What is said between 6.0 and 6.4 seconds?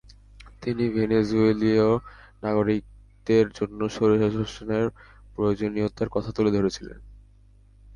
কথা